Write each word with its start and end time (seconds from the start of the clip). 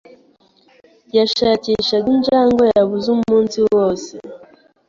Yashakishaga 1.17 2.07
injangwe 2.15 2.63
yabuze 2.77 3.07
umunsi 3.17 3.57
wose. 3.73 4.13